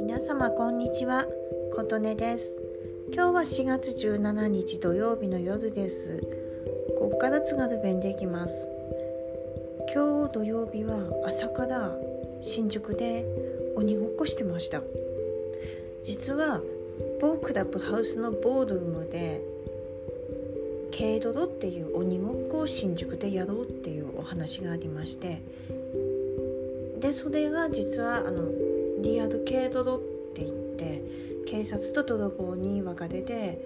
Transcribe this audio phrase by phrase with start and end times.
[0.00, 1.26] 皆様こんにちは。
[1.74, 2.58] 琴音です。
[3.12, 6.22] 今日は4月17日土曜日の夜です。
[6.98, 8.66] ここから津軽弁でいきます。
[9.94, 11.94] 今日土曜日は朝から
[12.42, 13.26] 新宿で
[13.76, 14.82] 鬼ごっこしてました。
[16.04, 16.62] 実は
[17.20, 19.42] 某クラブハウスのボールームで
[20.98, 25.40] ケイドロっていう鬼ごっこを新宿でやろうっていうお話がありまして
[26.98, 28.50] でそれが実はあの
[29.00, 29.98] リアルケイドロっ
[30.34, 31.00] て言って
[31.46, 33.60] 警察と泥棒に分かれて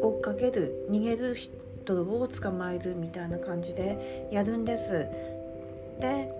[0.00, 1.36] 追っかける逃げる
[1.84, 5.08] 泥棒を捕まえるみたいな感じでやるんです。
[5.98, 6.30] で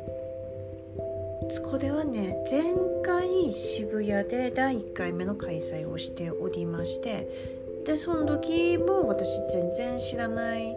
[1.70, 10.76] こではね前回渋谷で第1回目の開催をしておりましてでその時も私全然知らない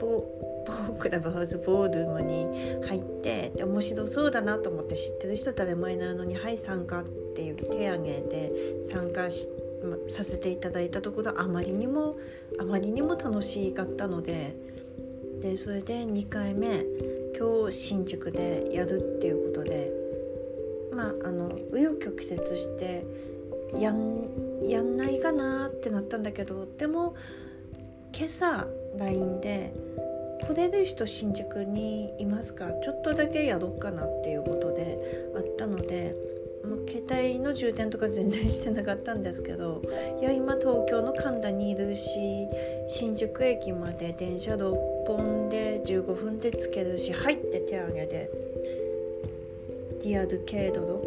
[0.00, 0.24] ボ
[0.88, 2.46] ボクラブハウスボールームに
[2.86, 7.04] 入って面白そうだなと思って知ってる人誰もいないのに「はい参加」っ
[7.34, 8.52] ていう手挙げて
[8.90, 9.48] 参加し
[10.08, 12.14] させていただいたところあまりにも
[12.58, 14.54] あまりにも楽しかったので
[15.40, 16.84] でそれで2回目
[17.36, 19.92] 今日新宿でやるっていうことで
[20.92, 23.04] まああの紆余曲折して
[23.78, 24.28] やん
[24.68, 27.14] やんないかなってなったんだけどでも
[28.14, 28.66] 今朝
[28.98, 29.72] LINE で
[30.46, 32.70] 「来れる人新宿にいますか？
[32.82, 34.98] ちょっとだけやろうかな」っていうことで
[35.36, 36.14] あったので
[36.64, 39.82] もう携帯の充電とか全然してなかったんですけど
[40.20, 42.46] いや今東京の神田にいるし
[42.88, 44.74] 新宿駅まで電車6
[45.06, 48.30] 本で15分で着けるし入って手挙げで
[50.04, 51.02] リアルケイドロ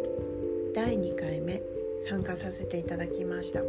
[0.74, 1.62] 第2回目
[2.08, 3.62] 参加させていただきました。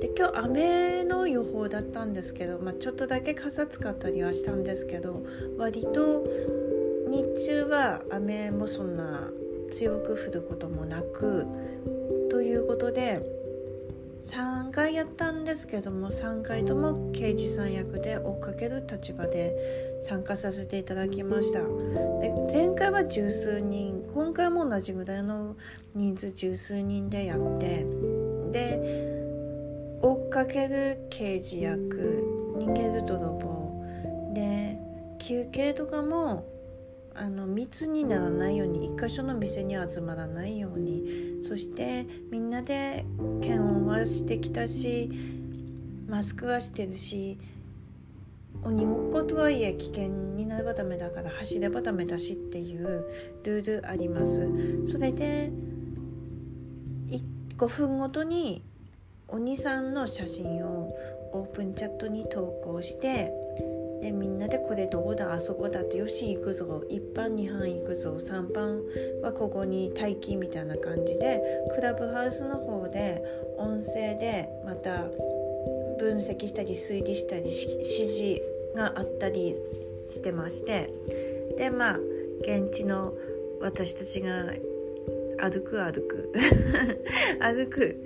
[0.00, 5.22] で今日雨の予報だったんですけど、まあ、ちょっとだけ傘使ったりはしたんですけど
[5.56, 6.24] 割と
[7.08, 9.30] 日中は雨もそんな
[9.70, 11.46] 強く降ることもなく
[12.30, 13.20] ということで
[14.22, 19.52] 3回やったんですけども3回とも刑事さん役で追っかける立場で
[20.00, 21.58] 参加させていただきました。
[21.58, 25.56] で前回は十数人今回も同じぐらいの
[25.94, 27.84] 人数十数人でやって
[28.52, 32.24] で追っかける刑事役
[32.58, 34.78] 逃げる泥棒で
[35.18, 36.46] 休憩とかも
[37.14, 43.04] あの密にならないように一箇所の店に集まらないようにそしてみんなで
[43.42, 45.10] 検温はしてきたし
[46.08, 47.38] マスクはしてるし
[48.64, 53.04] 鬼ごっことはいえ危険になればダメだから走ればダメだしっていう
[53.44, 54.48] ルールあります。
[54.86, 55.50] それで
[57.56, 58.62] 5分ごとに
[59.28, 60.94] 鬼さんの写真を
[61.32, 63.32] オープンチャットに投稿して
[64.02, 68.82] でみんなでこれどこだあそこだってよし行くぞ1班2班行くぞ3班
[69.22, 71.40] はここに待機みたいな感じで
[71.74, 73.22] クラブハウスの方で
[73.56, 75.04] 音声でまた
[75.98, 78.42] 分析したり推理したり指示
[78.74, 79.54] があったり
[80.10, 80.92] してまして
[81.56, 81.98] でまあ
[82.40, 83.14] 現地の
[83.60, 84.46] 私たちが
[85.42, 86.32] 歩く歩く。
[87.42, 87.96] 歩く。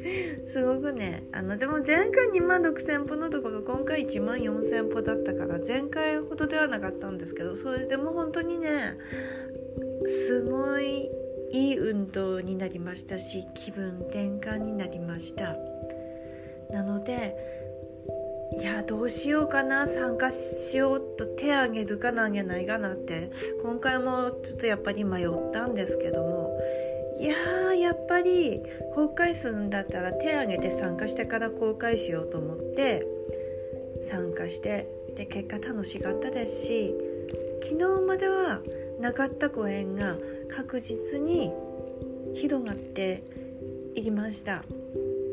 [0.46, 1.24] すごくね。
[1.32, 8.96] あのでも前回2万6,000歩のところ今回1万4,000歩だったから前回ほどではなかったんですけどそれでも本当にね
[10.26, 11.10] すごい
[11.52, 15.56] いい運動になりましたし気分転換になりました。
[16.70, 17.36] なので
[18.58, 19.86] いやどうしようかな。
[19.86, 23.30] 参加しようと手挙げるかなあげないかなって
[23.62, 26.35] 今回もちょっとやっぱり迷ったんですけども
[27.18, 28.62] いやーやっぱり
[28.94, 33.06] 公開するんだったら手挙げて参加してから公開しようと思って
[34.02, 36.94] 参加してで結果楽しかったですし
[37.62, 38.60] 昨日までは
[39.00, 40.16] なかったご縁が
[40.48, 41.52] 確実に
[42.34, 43.22] 広がって
[43.94, 44.62] いきました。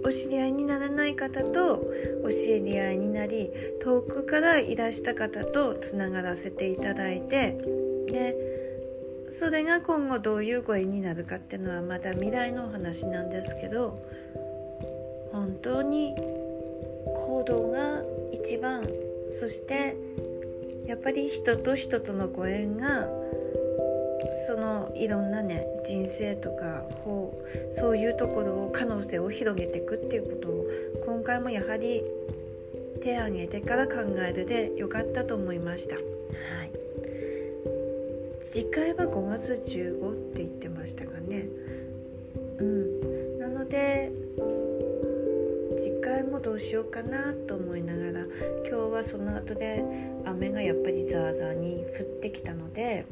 [0.05, 1.81] お知り合いにならない方と
[2.25, 3.49] お知り合いになり
[3.81, 7.57] 遠くからいらした方とつながらせていただいて
[8.07, 8.52] で
[9.39, 13.99] それが今後どういうご縁になるかっていうのはまだ未来のお話なんですけど
[15.31, 18.83] 本当に行動が一番
[19.31, 19.95] そして
[20.85, 23.07] やっぱり人と人とのご縁が
[24.45, 26.83] そのいろんなね人生とか
[27.33, 30.65] うそういうところを可能性を広げていくっていうことを
[31.05, 32.03] 今回もやはり
[33.01, 35.95] 手を挙げてから考えるでよかったと思いました。
[35.95, 36.82] はい
[38.53, 41.47] 次回は5月15って言ってましたかね。
[42.59, 43.39] うん。
[43.39, 44.11] なので
[45.79, 48.25] 次回もどうしようかなと思いながら
[48.69, 49.83] 今日はその後で
[50.25, 53.07] 雨がやっぱりザーザーに降ってきたので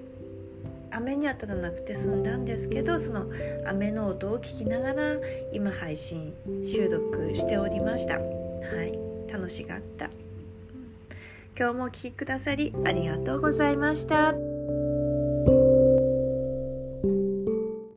[0.92, 3.26] 雨に当たらなくて済んだんですけどその
[3.66, 5.16] 雨の音を聞きながら
[5.52, 8.20] 今配信収録しておりました。
[8.20, 8.20] は
[8.84, 9.12] い。
[9.32, 10.12] 楽しかった。
[11.58, 14.50] 今日もお聴きくださりありがとうございました。